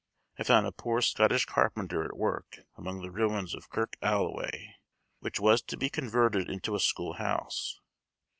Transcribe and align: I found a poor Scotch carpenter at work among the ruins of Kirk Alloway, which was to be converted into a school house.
I 0.39 0.41
found 0.43 0.65
a 0.65 0.71
poor 0.71 1.01
Scotch 1.03 1.45
carpenter 1.45 2.03
at 2.03 2.17
work 2.17 2.57
among 2.75 3.01
the 3.03 3.11
ruins 3.11 3.53
of 3.53 3.69
Kirk 3.69 3.97
Alloway, 4.01 4.77
which 5.19 5.39
was 5.39 5.61
to 5.61 5.77
be 5.77 5.91
converted 5.91 6.49
into 6.49 6.73
a 6.73 6.79
school 6.79 7.13
house. 7.13 7.79